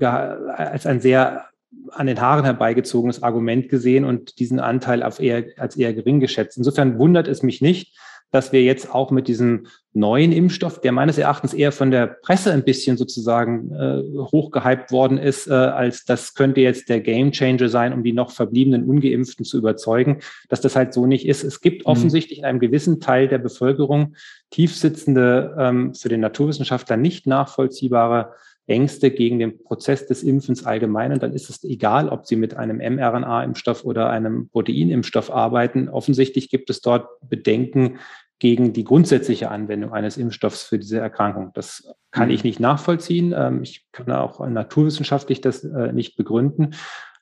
[0.55, 1.45] als ein sehr
[1.89, 6.57] an den Haaren herbeigezogenes Argument gesehen und diesen Anteil eher, als eher gering geschätzt.
[6.57, 7.97] Insofern wundert es mich nicht,
[8.33, 12.51] dass wir jetzt auch mit diesem neuen Impfstoff, der meines Erachtens eher von der Presse
[12.51, 17.93] ein bisschen sozusagen äh, hochgehypt worden ist, äh, als das könnte jetzt der Gamechanger sein,
[17.93, 20.19] um die noch verbliebenen Ungeimpften zu überzeugen,
[20.49, 21.43] dass das halt so nicht ist.
[21.43, 21.91] Es gibt mhm.
[21.91, 24.15] offensichtlich in einem gewissen Teil der Bevölkerung
[24.49, 28.33] tiefsitzende, ähm, für den Naturwissenschaftler nicht nachvollziehbare
[28.65, 31.11] Ängste gegen den Prozess des Impfens allgemein.
[31.11, 35.89] Und dann ist es egal, ob Sie mit einem mRNA-Impfstoff oder einem Proteinimpfstoff arbeiten.
[35.89, 37.99] Offensichtlich gibt es dort Bedenken
[38.43, 41.51] gegen die grundsätzliche Anwendung eines Impfstoffs für diese Erkrankung.
[41.53, 42.34] Das kann mhm.
[42.34, 43.34] ich nicht nachvollziehen.
[43.34, 46.75] Ähm, ich kann auch naturwissenschaftlich das äh, nicht begründen.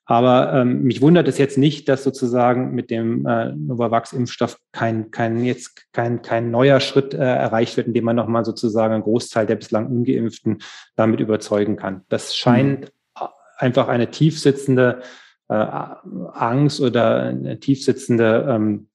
[0.05, 5.45] Aber ähm, mich wundert es jetzt nicht, dass sozusagen mit dem äh, Novavax-Impfstoff kein, kein,
[5.45, 9.57] jetzt kein, kein neuer Schritt äh, erreicht wird, indem man nochmal sozusagen einen Großteil der
[9.57, 10.63] bislang Ungeimpften
[10.95, 12.01] damit überzeugen kann.
[12.09, 13.27] Das scheint mhm.
[13.59, 15.03] einfach eine tiefsitzende
[15.49, 18.87] Angst oder eine tiefsitzende ähm,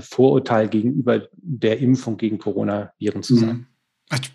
[0.00, 3.66] Vorurteil gegenüber der Impfung gegen Coronaviren zu sein.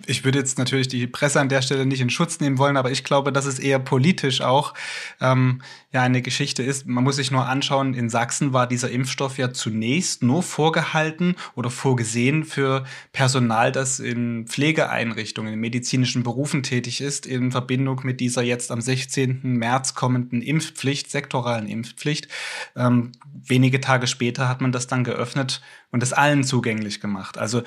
[0.06, 2.92] Ich würde jetzt natürlich die Presse an der Stelle nicht in Schutz nehmen wollen, aber
[2.92, 4.76] ich glaube, dass es eher politisch auch
[5.20, 6.86] ähm, ja eine Geschichte ist.
[6.86, 11.72] Man muss sich nur anschauen, in Sachsen war dieser Impfstoff ja zunächst nur vorgehalten oder
[11.72, 12.84] vorgesehen für
[13.14, 18.80] Personal, das in Pflegeeinrichtungen, in medizinischen Berufen tätig ist, in Verbindung mit dieser jetzt am
[18.80, 19.42] 16.
[19.42, 22.28] März kommenden Impfpflicht, sektoralen Impfpflicht.
[22.76, 27.40] Ähm, wenige Tage später hat man das dann geöffnet und es allen zugänglich gemacht.
[27.40, 27.64] Also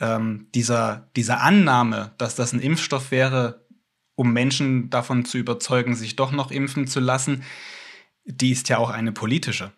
[0.00, 3.66] ähm, dieser, diese Annahme, dass das ein Impfstoff wäre,
[4.14, 7.44] um Menschen davon zu überzeugen, sich doch noch impfen zu lassen,
[8.24, 9.72] die ist ja auch eine politische.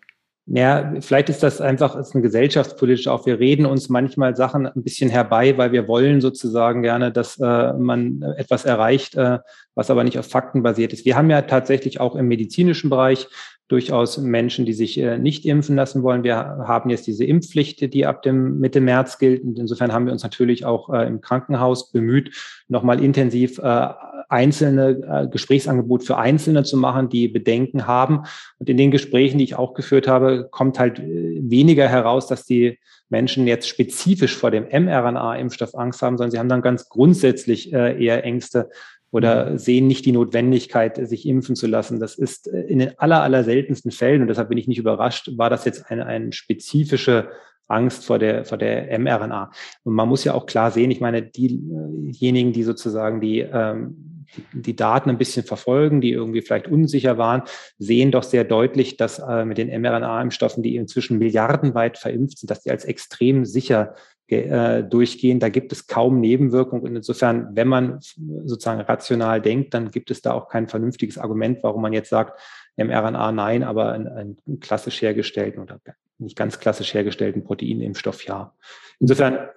[0.47, 3.25] Ja, vielleicht ist das einfach ist eine gesellschaftspolitische auch.
[3.25, 7.73] Wir reden uns manchmal Sachen ein bisschen herbei, weil wir wollen sozusagen gerne, dass äh,
[7.75, 9.39] man etwas erreicht, äh,
[9.77, 11.05] was aber nicht auf Fakten basiert ist.
[11.05, 13.29] Wir haben ja tatsächlich auch im medizinischen Bereich
[13.71, 16.25] durchaus Menschen, die sich äh, nicht impfen lassen wollen.
[16.25, 19.45] Wir haben jetzt diese Impfpflicht, die ab dem Mitte März gilt.
[19.45, 22.35] Und insofern haben wir uns natürlich auch äh, im Krankenhaus bemüht,
[22.67, 23.89] nochmal intensiv äh,
[24.29, 28.23] einzelne Gesprächsangebot für Einzelne zu machen, die Bedenken haben.
[28.61, 32.79] Und in den Gesprächen, die ich auch geführt habe, kommt halt weniger heraus, dass die
[33.09, 38.23] Menschen jetzt spezifisch vor dem mRNA-Impfstoff Angst haben, sondern sie haben dann ganz grundsätzlich eher
[38.23, 38.71] Ängste,
[39.11, 39.59] oder mhm.
[39.59, 42.01] sehen nicht die Notwendigkeit, sich impfen zu lassen.
[42.01, 45.31] Das ist äh, in den aller, aller seltensten Fällen, und deshalb bin ich nicht überrascht,
[45.37, 47.29] war das jetzt eine, eine spezifische
[47.71, 49.53] Angst vor der, vor der mRNA.
[49.85, 54.61] Und man muss ja auch klar sehen, ich meine, diejenigen, die sozusagen die, ähm, die,
[54.63, 57.43] die Daten ein bisschen verfolgen, die irgendwie vielleicht unsicher waren,
[57.79, 62.63] sehen doch sehr deutlich, dass äh, mit den mRNA-Impfstoffen, die inzwischen milliardenweit verimpft sind, dass
[62.63, 63.95] die als extrem sicher
[64.31, 65.41] äh, durchgehen.
[65.41, 66.83] Da gibt es kaum Nebenwirkungen.
[66.85, 68.01] Und insofern, wenn man
[68.45, 72.39] sozusagen rational denkt, dann gibt es da auch kein vernünftiges Argument, warum man jetzt sagt,
[72.77, 75.81] mRNA nein, aber einen, einen klassisch hergestellten oder
[76.19, 78.55] nicht ganz klassisch hergestellten Proteinimpfstoff ja.
[78.99, 79.49] Insofern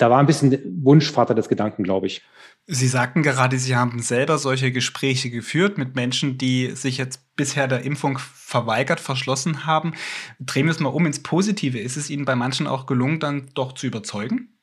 [0.00, 2.22] da war ein bisschen Wunschvater des Gedanken, glaube ich.
[2.66, 7.68] Sie sagten gerade, Sie haben selber solche Gespräche geführt mit Menschen, die sich jetzt bisher
[7.68, 9.92] der Impfung verweigert, verschlossen haben.
[10.38, 11.78] Drehen wir es mal um ins Positive.
[11.78, 14.56] Ist es Ihnen bei manchen auch gelungen, dann doch zu überzeugen?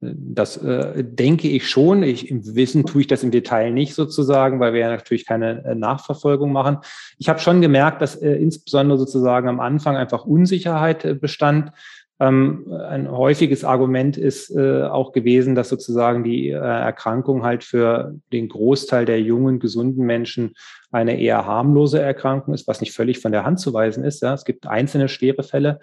[0.00, 2.02] Das äh, denke ich schon.
[2.02, 5.64] Ich, Im Wissen tue ich das im Detail nicht sozusagen, weil wir ja natürlich keine
[5.64, 6.78] äh, Nachverfolgung machen.
[7.18, 11.72] Ich habe schon gemerkt, dass äh, insbesondere sozusagen am Anfang einfach Unsicherheit äh, bestand
[12.18, 18.14] ähm, ein häufiges Argument ist äh, auch gewesen, dass sozusagen die äh, Erkrankung halt für
[18.32, 20.54] den Großteil der jungen, gesunden Menschen
[20.90, 24.22] eine eher harmlose Erkrankung ist, was nicht völlig von der Hand zu weisen ist.
[24.22, 24.32] Ja.
[24.32, 25.80] Es gibt einzelne schwere Fälle,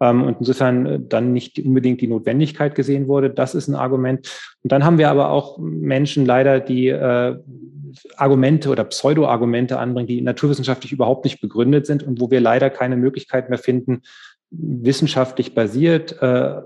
[0.00, 3.30] ähm, und insofern äh, dann nicht unbedingt die Notwendigkeit gesehen wurde.
[3.30, 4.28] Das ist ein Argument.
[4.62, 7.36] Und dann haben wir aber auch Menschen leider, die äh,
[8.16, 12.96] Argumente oder Pseudo-Argumente anbringen, die naturwissenschaftlich überhaupt nicht begründet sind und wo wir leider keine
[12.96, 14.02] Möglichkeit mehr finden,
[14.50, 16.62] wissenschaftlich basiert, äh,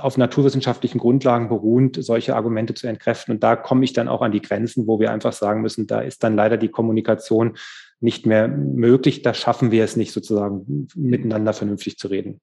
[0.00, 3.34] auf naturwissenschaftlichen Grundlagen beruhend, solche Argumente zu entkräften.
[3.34, 6.00] Und da komme ich dann auch an die Grenzen, wo wir einfach sagen müssen, da
[6.00, 7.56] ist dann leider die Kommunikation
[8.00, 9.22] nicht mehr möglich.
[9.22, 12.40] Da schaffen wir es nicht sozusagen miteinander vernünftig zu reden.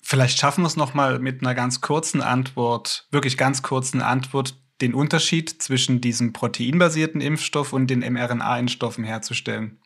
[0.00, 4.94] Vielleicht schaffen wir es nochmal mit einer ganz kurzen Antwort, wirklich ganz kurzen Antwort, den
[4.94, 9.80] Unterschied zwischen diesem proteinbasierten Impfstoff und den mRNA-Impfstoffen herzustellen.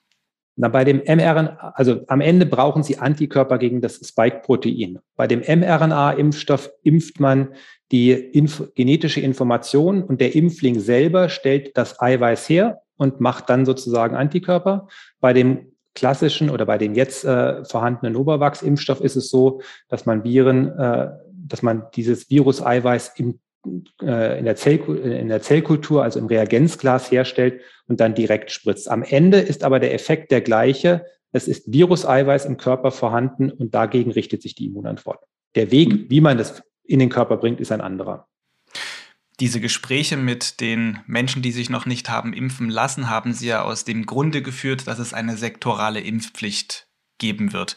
[0.61, 4.99] Na, bei dem mRNA, also am Ende brauchen Sie Antikörper gegen das Spike-Protein.
[5.15, 7.55] Bei dem mRNA-Impfstoff impft man
[7.93, 13.67] die Inf genetische Information und der Impfling selber stellt das Eiweiß her und macht dann
[13.67, 14.89] sozusagen Antikörper.
[15.21, 20.25] Bei dem klassischen oder bei dem jetzt äh, vorhandenen Novavax-Impfstoff ist es so, dass man
[20.25, 23.39] Viren, äh, dass man dieses Virus-Eiweiß im
[24.01, 28.91] in der, Zell, in der Zellkultur, also im Reagenzglas herstellt und dann direkt spritzt.
[28.91, 31.05] Am Ende ist aber der Effekt der gleiche.
[31.33, 35.21] Es ist Viruseiweiß im Körper vorhanden und dagegen richtet sich die Immunantwort.
[35.55, 36.07] Der Weg, mhm.
[36.09, 38.29] wie man das in den Körper bringt, ist ein anderer.
[39.41, 43.63] Diese Gespräche mit den Menschen, die sich noch nicht haben impfen lassen, haben Sie ja
[43.63, 47.77] aus dem Grunde geführt, dass es eine sektorale Impfpflicht geben wird.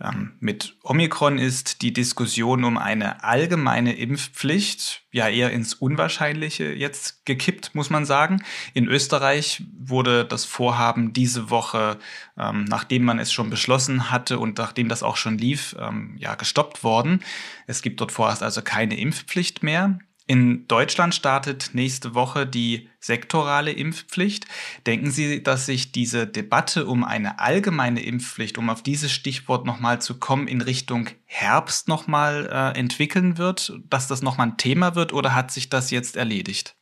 [0.00, 7.24] Ähm, mit Omikron ist die Diskussion um eine allgemeine Impfpflicht ja eher ins Unwahrscheinliche jetzt
[7.24, 8.42] gekippt, muss man sagen.
[8.74, 11.98] In Österreich wurde das Vorhaben diese Woche,
[12.36, 16.34] ähm, nachdem man es schon beschlossen hatte und nachdem das auch schon lief, ähm, ja
[16.34, 17.20] gestoppt worden.
[17.66, 19.98] Es gibt dort vorerst also keine Impfpflicht mehr.
[20.26, 24.46] In Deutschland startet nächste Woche die sektorale Impfpflicht.
[24.86, 30.00] Denken Sie, dass sich diese Debatte um eine allgemeine Impfpflicht, um auf dieses Stichwort nochmal
[30.00, 35.12] zu kommen, in Richtung Herbst nochmal äh, entwickeln wird, dass das nochmal ein Thema wird
[35.12, 36.74] oder hat sich das jetzt erledigt?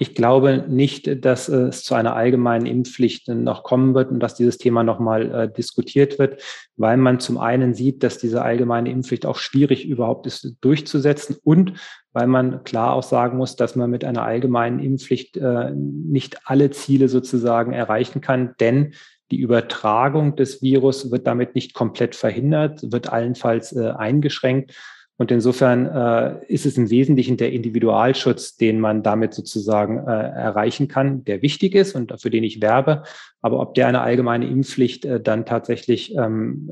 [0.00, 4.58] Ich glaube nicht, dass es zu einer allgemeinen Impfpflicht noch kommen wird und dass dieses
[4.58, 6.42] Thema nochmal äh, diskutiert wird,
[6.76, 11.74] weil man zum einen sieht, dass diese allgemeine Impfpflicht auch schwierig überhaupt ist durchzusetzen und
[12.12, 16.70] weil man klar auch sagen muss, dass man mit einer allgemeinen Impfpflicht äh, nicht alle
[16.70, 18.94] Ziele sozusagen erreichen kann, denn
[19.30, 24.74] die Übertragung des Virus wird damit nicht komplett verhindert, wird allenfalls äh, eingeschränkt.
[25.16, 30.88] Und insofern äh, ist es im Wesentlichen der Individualschutz, den man damit sozusagen äh, erreichen
[30.88, 33.04] kann, der wichtig ist und für den ich werbe.
[33.40, 36.68] Aber ob der eine allgemeine Impfpflicht äh, dann tatsächlich ähm,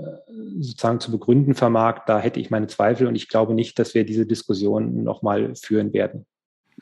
[0.58, 4.04] sozusagen zu begründen vermag, da hätte ich meine Zweifel und ich glaube nicht, dass wir
[4.04, 6.26] diese Diskussion nochmal führen werden.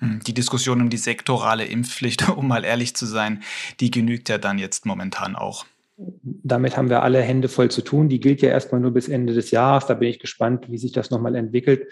[0.01, 3.42] Die Diskussion um die sektorale Impfpflicht, um mal ehrlich zu sein,
[3.81, 5.66] die genügt ja dann jetzt momentan auch
[6.22, 8.08] damit haben wir alle Hände voll zu tun.
[8.08, 9.86] Die gilt ja erstmal nur bis Ende des Jahres.
[9.86, 11.86] Da bin ich gespannt, wie sich das nochmal entwickelt.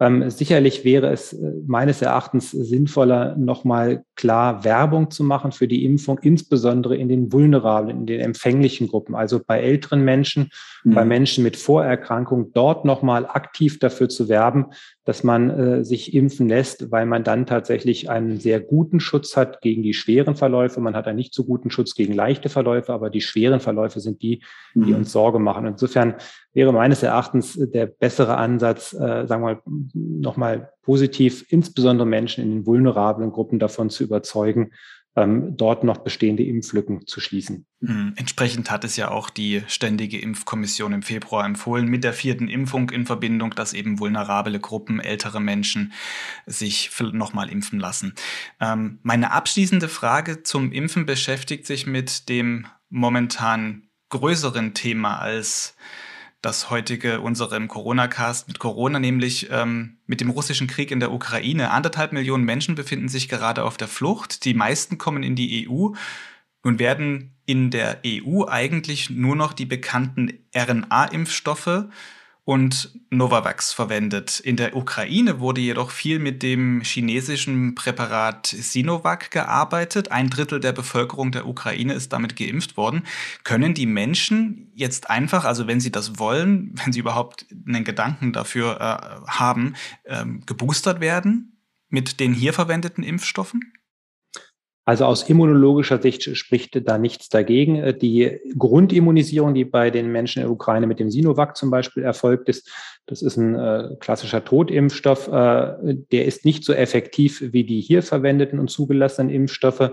[0.00, 5.84] Ähm, sicherlich wäre es äh, meines Erachtens sinnvoller, nochmal klar Werbung zu machen für die
[5.84, 10.50] Impfung, insbesondere in den vulnerablen, in den empfänglichen Gruppen, also bei älteren Menschen,
[10.82, 10.94] mhm.
[10.94, 14.66] bei Menschen mit Vorerkrankung, dort nochmal aktiv dafür zu werben,
[15.04, 19.60] dass man äh, sich impfen lässt, weil man dann tatsächlich einen sehr guten Schutz hat
[19.60, 20.80] gegen die schweren Verläufe.
[20.80, 24.22] Man hat einen nicht so guten Schutz gegen leichte Verläufe, aber die schweren Verläufe sind
[24.22, 24.42] die,
[24.74, 24.96] die mhm.
[24.96, 25.66] uns Sorge machen.
[25.66, 26.14] Insofern
[26.52, 29.62] wäre meines Erachtens der bessere Ansatz, äh, sagen wir mal,
[29.92, 34.72] nochmal positiv, insbesondere Menschen in den vulnerablen Gruppen davon zu überzeugen,
[35.14, 37.66] ähm, dort noch bestehende Impflücken zu schließen.
[37.80, 38.14] Mhm.
[38.16, 42.90] Entsprechend hat es ja auch die Ständige Impfkommission im Februar empfohlen, mit der vierten Impfung
[42.90, 45.92] in Verbindung, dass eben vulnerable Gruppen, ältere Menschen
[46.46, 48.14] sich nochmal impfen lassen.
[48.60, 55.76] Ähm, meine abschließende Frage zum Impfen beschäftigt sich mit dem momentan größeren Thema als
[56.42, 61.70] das heutige unserem Corona-Cast mit Corona, nämlich ähm, mit dem russischen Krieg in der Ukraine.
[61.70, 64.44] Anderthalb Millionen Menschen befinden sich gerade auf der Flucht.
[64.44, 65.90] Die meisten kommen in die EU.
[66.64, 71.86] Nun werden in der EU eigentlich nur noch die bekannten RNA-Impfstoffe
[72.44, 74.40] und Novavax verwendet.
[74.40, 80.10] In der Ukraine wurde jedoch viel mit dem chinesischen Präparat Sinovac gearbeitet.
[80.10, 83.04] Ein Drittel der Bevölkerung der Ukraine ist damit geimpft worden.
[83.44, 88.32] Können die Menschen jetzt einfach, also wenn sie das wollen, wenn sie überhaupt einen Gedanken
[88.32, 89.74] dafür äh, haben,
[90.04, 93.72] ähm, geboostert werden mit den hier verwendeten Impfstoffen?
[94.84, 97.76] Also aus immunologischer Sicht spricht da nichts dagegen.
[97.76, 102.02] Äh, die Grundimmunisierung, die bei den Menschen in der Ukraine mit dem Sinovac zum Beispiel
[102.02, 102.68] erfolgt ist,
[103.06, 105.28] das ist ein äh, klassischer Totimpfstoff.
[105.28, 109.92] Äh, der ist nicht so effektiv wie die hier verwendeten und zugelassenen Impfstoffe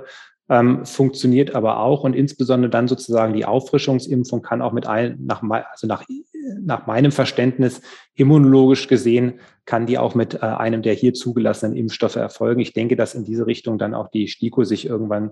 [0.50, 5.44] ähm, funktioniert aber auch und insbesondere dann sozusagen die Auffrischungsimpfung kann auch mit ein, nach,
[5.44, 6.04] also nach,
[6.60, 7.82] nach meinem Verständnis
[8.16, 12.62] immunologisch gesehen, kann die auch mit äh, einem der hier zugelassenen Impfstoffe erfolgen.
[12.62, 15.32] Ich denke, dass in diese Richtung dann auch die STIKO sich irgendwann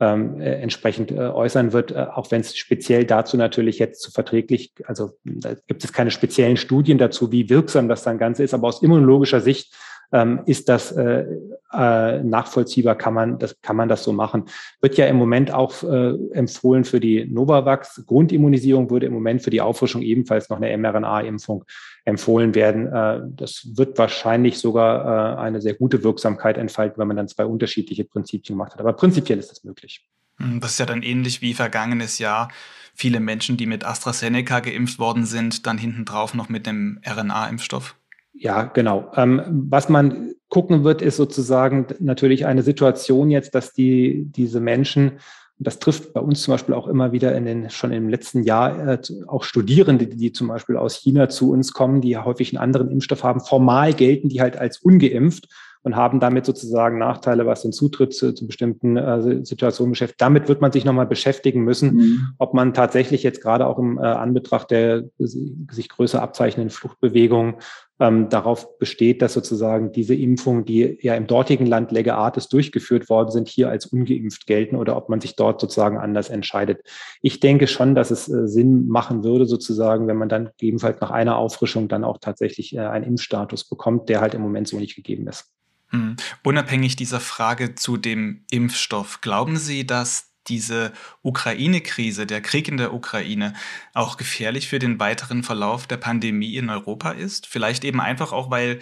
[0.00, 4.12] ähm, äh, entsprechend äh, äußern wird, äh, auch wenn es speziell dazu natürlich jetzt zu
[4.12, 8.54] verträglich, also da gibt es keine speziellen Studien dazu, wie wirksam das dann Ganze ist,
[8.54, 9.74] aber aus immunologischer Sicht
[10.12, 11.24] ähm, ist das äh,
[11.72, 14.44] äh, nachvollziehbar, kann man, das, kann man das so machen.
[14.80, 18.04] Wird ja im Moment auch äh, empfohlen für die Novavax.
[18.06, 21.64] Grundimmunisierung würde im Moment für die Auffrischung ebenfalls noch eine mRNA-Impfung
[22.04, 22.86] empfohlen werden.
[22.86, 27.44] Äh, das wird wahrscheinlich sogar äh, eine sehr gute Wirksamkeit entfalten, wenn man dann zwei
[27.44, 28.80] unterschiedliche Prinzipien gemacht hat.
[28.80, 30.06] Aber prinzipiell ist das möglich.
[30.38, 32.48] Hm, das ist ja dann ähnlich wie vergangenes Jahr.
[32.94, 37.94] Viele Menschen, die mit AstraZeneca geimpft worden sind, dann hinten drauf noch mit dem RNA-Impfstoff.
[38.38, 39.10] Ja, genau.
[39.16, 45.18] Ähm, was man gucken wird, ist sozusagen natürlich eine Situation jetzt, dass die, diese Menschen,
[45.58, 48.88] das trifft bei uns zum Beispiel auch immer wieder in den, schon im letzten Jahr,
[48.88, 52.90] äh, auch Studierende, die zum Beispiel aus China zu uns kommen, die häufig einen anderen
[52.90, 53.40] Impfstoff haben.
[53.40, 55.48] Formal gelten die halt als ungeimpft
[55.82, 60.20] und haben damit sozusagen Nachteile, was den Zutritt zu, zu bestimmten äh, Situationen beschäftigt.
[60.20, 62.28] Damit wird man sich nochmal beschäftigen müssen, mhm.
[62.38, 67.56] ob man tatsächlich jetzt gerade auch im äh, Anbetracht der sich größer abzeichnenden Fluchtbewegungen
[68.00, 73.08] ähm, darauf besteht, dass sozusagen diese Impfungen, die ja im dortigen Land Lege Artis durchgeführt
[73.08, 76.82] worden sind, hier als ungeimpft gelten oder ob man sich dort sozusagen anders entscheidet.
[77.22, 81.10] Ich denke schon, dass es äh, Sinn machen würde, sozusagen, wenn man dann gegebenenfalls nach
[81.10, 84.94] einer Auffrischung dann auch tatsächlich äh, einen Impfstatus bekommt, der halt im Moment so nicht
[84.94, 85.52] gegeben ist.
[85.90, 86.16] Hm.
[86.44, 92.92] Unabhängig dieser Frage zu dem Impfstoff, glauben Sie, dass diese Ukraine-Krise, der Krieg in der
[92.94, 93.54] Ukraine,
[93.94, 97.46] auch gefährlich für den weiteren Verlauf der Pandemie in Europa ist?
[97.46, 98.80] Vielleicht eben einfach auch, weil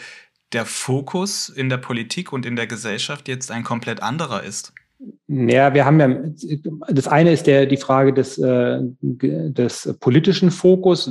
[0.53, 4.73] der Fokus in der Politik und in der Gesellschaft jetzt ein komplett anderer ist.
[5.29, 6.09] Ja, wir haben ja,
[6.89, 11.07] das eine ist der, die Frage des, äh, des politischen Fokus.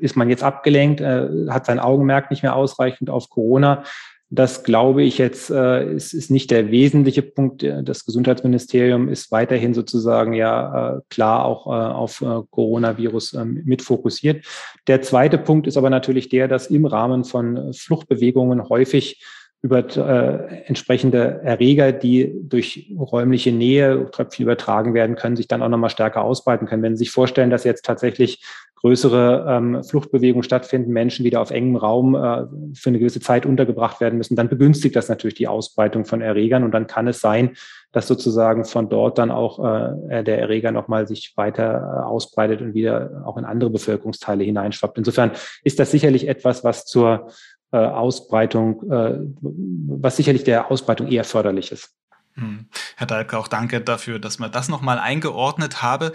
[0.00, 3.84] Ist man jetzt abgelenkt, äh, hat sein Augenmerk nicht mehr ausreichend auf Corona?
[4.28, 7.62] Das glaube ich jetzt, äh, ist, ist nicht der wesentliche Punkt.
[7.62, 13.82] Das Gesundheitsministerium ist weiterhin sozusagen ja äh, klar auch äh, auf äh, Coronavirus äh, mit
[13.82, 14.44] fokussiert.
[14.88, 19.22] Der zweite Punkt ist aber natürlich der, dass im Rahmen von Fluchtbewegungen häufig
[19.66, 25.68] über äh, entsprechende Erreger, die durch räumliche Nähe, Tröpfchen übertragen werden können, sich dann auch
[25.68, 26.82] nochmal stärker ausbreiten können.
[26.82, 28.42] Wenn Sie sich vorstellen, dass jetzt tatsächlich
[28.76, 34.00] größere ähm, Fluchtbewegungen stattfinden, Menschen wieder auf engem Raum äh, für eine gewisse Zeit untergebracht
[34.00, 37.56] werden müssen, dann begünstigt das natürlich die Ausbreitung von Erregern und dann kann es sein,
[37.90, 42.74] dass sozusagen von dort dann auch äh, der Erreger nochmal sich weiter äh, ausbreitet und
[42.74, 44.98] wieder auch in andere Bevölkerungsteile hineinschwappt.
[44.98, 45.32] Insofern
[45.64, 47.28] ist das sicherlich etwas, was zur
[47.72, 51.94] äh, Ausbreitung, äh, was sicherlich der Ausbreitung eher förderlich ist.
[52.34, 52.66] Hm.
[52.96, 56.12] Herr Dalke, auch danke dafür, dass man das nochmal eingeordnet habe.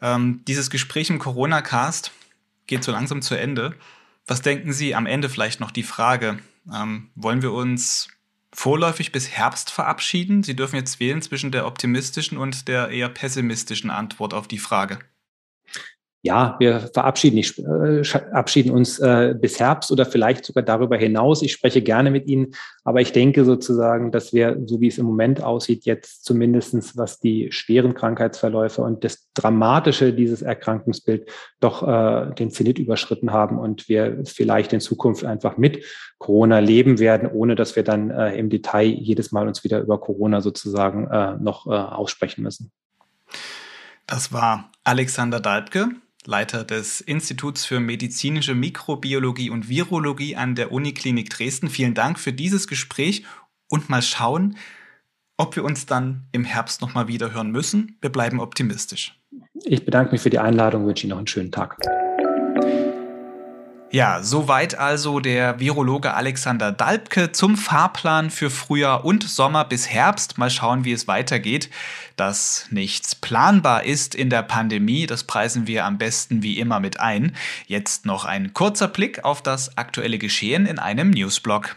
[0.00, 2.12] Ähm, dieses Gespräch im Corona-Cast
[2.66, 3.74] geht so langsam zu Ende.
[4.26, 6.38] Was denken Sie am Ende vielleicht noch die Frage,
[6.72, 8.08] ähm, wollen wir uns
[8.52, 10.42] vorläufig bis Herbst verabschieden?
[10.42, 14.98] Sie dürfen jetzt wählen zwischen der optimistischen und der eher pessimistischen Antwort auf die Frage
[16.26, 21.40] ja, wir verabschieden, nicht, äh, verabschieden uns äh, bis Herbst oder vielleicht sogar darüber hinaus.
[21.40, 22.54] Ich spreche gerne mit Ihnen,
[22.84, 27.20] aber ich denke sozusagen, dass wir, so wie es im Moment aussieht, jetzt zumindestens was
[27.20, 33.88] die schweren Krankheitsverläufe und das Dramatische dieses Erkrankungsbild doch äh, den Zenit überschritten haben und
[33.88, 35.84] wir vielleicht in Zukunft einfach mit
[36.18, 40.00] Corona leben werden, ohne dass wir dann äh, im Detail jedes Mal uns wieder über
[40.00, 42.72] Corona sozusagen äh, noch äh, aussprechen müssen.
[44.06, 45.88] Das war Alexander Dalbke,
[46.26, 51.68] Leiter des Instituts für medizinische Mikrobiologie und Virologie an der Uniklinik Dresden.
[51.68, 53.24] Vielen Dank für dieses Gespräch
[53.68, 54.56] und mal schauen,
[55.36, 57.98] ob wir uns dann im Herbst nochmal wieder hören müssen.
[58.00, 59.18] Wir bleiben optimistisch.
[59.64, 61.76] Ich bedanke mich für die Einladung und wünsche Ihnen noch einen schönen Tag.
[63.92, 70.38] Ja, soweit also der Virologe Alexander Dalbke zum Fahrplan für Frühjahr und Sommer bis Herbst.
[70.38, 71.70] Mal schauen, wie es weitergeht.
[72.16, 76.98] Dass nichts planbar ist in der Pandemie, das preisen wir am besten wie immer mit
[76.98, 77.36] ein.
[77.66, 81.76] Jetzt noch ein kurzer Blick auf das aktuelle Geschehen in einem Newsblog.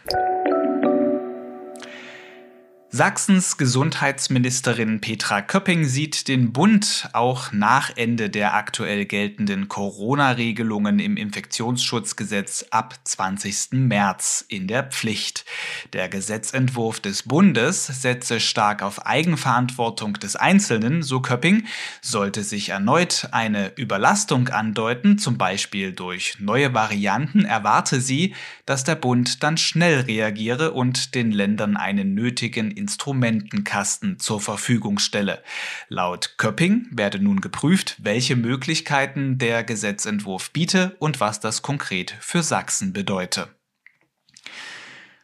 [2.91, 11.15] Sachsens Gesundheitsministerin Petra Köpping sieht den Bund auch nach Ende der aktuell geltenden Corona-Regelungen im
[11.15, 13.73] Infektionsschutzgesetz ab 20.
[13.73, 15.45] März in der Pflicht.
[15.93, 21.67] Der Gesetzentwurf des Bundes setze stark auf Eigenverantwortung des Einzelnen, so Köpping.
[22.01, 28.33] Sollte sich erneut eine Überlastung andeuten, zum Beispiel durch neue Varianten, erwarte sie,
[28.65, 35.43] dass der Bund dann schnell reagiere und den Ländern einen nötigen Instrumentenkasten zur Verfügung stelle.
[35.87, 42.41] Laut Köpping werde nun geprüft, welche Möglichkeiten der Gesetzentwurf biete und was das konkret für
[42.41, 43.49] Sachsen bedeute.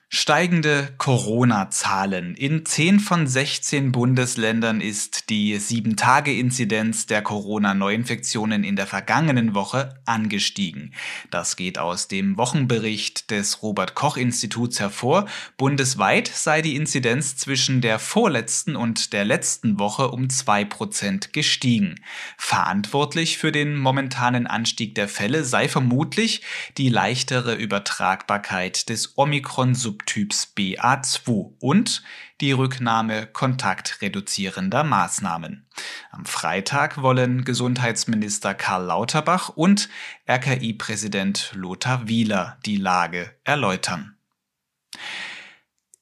[0.08, 2.36] Steigende Corona-Zahlen.
[2.36, 10.94] In 10 von 16 Bundesländern ist die 7-Tage-Inzidenz der Corona-Neuinfektionen in der vergangenen Woche angestiegen.
[11.32, 15.26] Das geht aus dem Wochenbericht des Robert-Koch-Instituts hervor.
[15.58, 21.96] Bundesweit sei die Inzidenz zwischen der vorletzten und der letzten Woche um 2% gestiegen.
[22.38, 26.42] Verantwortlich für den momentanen Anstieg der Fälle sei vermutlich
[26.78, 32.04] die leichtere Übertragbarkeit des Omikron-Subtyps Typs BA2 und
[32.42, 35.66] die Rücknahme kontaktreduzierender Maßnahmen.
[36.12, 39.90] Am Freitag wollen Gesundheitsminister Karl Lauterbach und
[40.30, 44.15] RKI-Präsident Lothar Wieler die Lage erläutern.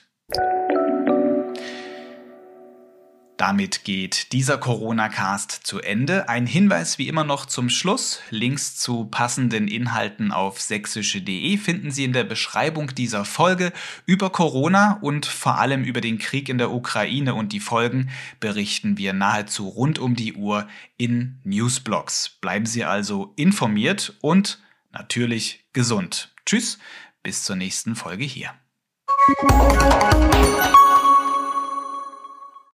[3.42, 6.30] Damit geht dieser Corona-Cast zu Ende.
[6.30, 8.20] Ein Hinweis wie immer noch zum Schluss.
[8.30, 13.74] Links zu passenden Inhalten auf sächsische.de finden Sie in der Beschreibung dieser Folge.
[14.06, 19.00] Über Corona und vor allem über den Krieg in der Ukraine und die Folgen berichten
[19.00, 20.68] wir nahezu rund um die Uhr
[20.98, 22.30] in Newsblogs.
[22.30, 24.60] Bleiben Sie also informiert und
[24.92, 26.31] natürlich gesund.
[26.46, 26.80] Tschüss,
[27.24, 28.54] bis zur nächsten Folge hier.